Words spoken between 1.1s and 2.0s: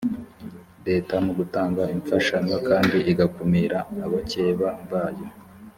mu gutanga